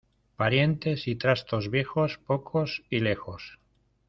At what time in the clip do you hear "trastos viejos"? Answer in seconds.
1.15-2.17